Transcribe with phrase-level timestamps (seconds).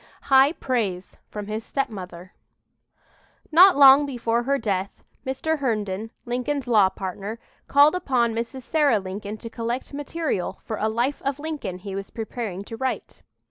[0.33, 2.33] HIGH PRAISE FROM HIS STEPMOTHER
[3.51, 5.59] Not long before her death, Mr.
[5.59, 8.63] Herndon, Lincoln's law partner, called upon Mrs.
[8.63, 13.21] Sarah Lincoln to collect material for a "Life of Lincoln" he was preparing to write.